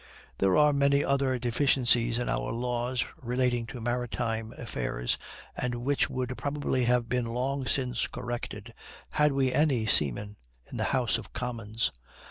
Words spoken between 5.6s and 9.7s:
which would probably have been long since corrected, had we